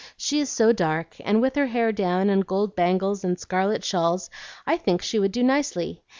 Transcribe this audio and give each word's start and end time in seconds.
She 0.17 0.39
is 0.39 0.49
so 0.49 0.71
dark, 0.73 1.17
and 1.23 1.41
with 1.43 1.55
her 1.55 1.67
hair 1.67 1.91
down, 1.91 2.31
and 2.31 2.47
gold 2.47 2.75
bangles 2.75 3.23
and 3.23 3.39
scarlet 3.39 3.83
shawls, 3.85 4.31
I 4.65 4.75
think 4.75 5.03
she 5.03 5.19
would 5.19 5.31
do 5.31 5.43
nicely. 5.43 6.01